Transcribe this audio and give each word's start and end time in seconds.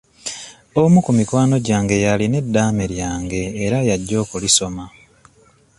Omu 0.81 0.99
ku 1.05 1.11
mikwano 1.17 1.55
gyange 1.67 1.95
y'alina 2.03 2.37
eddaame 2.43 2.85
lyange 2.93 3.41
era 3.65 3.77
y'ajja 3.87 4.15
okulisoma. 4.23 4.85